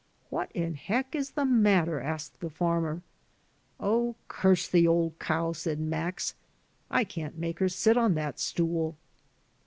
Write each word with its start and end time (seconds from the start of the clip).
^What 0.31 0.49
in 0.53 0.73
heck 0.73 1.13
is 1.13 1.29
the 1.29 1.45
matter?' 1.45 1.99
asked 2.01 2.39
the 2.39 2.49
farmer. 2.49 2.95
^ 2.95 3.01
Oh, 3.79 4.15
curse 4.27 4.67
the 4.67 4.87
old 4.87 5.19
cow!' 5.19 5.51
said 5.53 5.79
Max, 5.79 6.33
* 6.61 6.89
I 6.89 7.03
can't 7.03 7.37
make 7.37 7.59
her 7.59 7.69
sit 7.69 7.97
on 7.97 8.15
that 8.15 8.39
stool.' 8.39 8.97